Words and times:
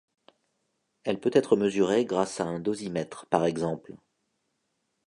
Elle 1.03 1.19
peut 1.19 1.29
être 1.31 1.55
mesurée 1.55 2.05
grâce 2.05 2.39
à 2.39 2.45
un 2.45 2.59
dosimètre 2.59 3.27
par 3.27 3.45
exemple. 3.45 3.93